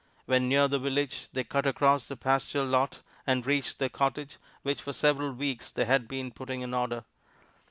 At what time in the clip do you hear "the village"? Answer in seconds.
0.67-1.27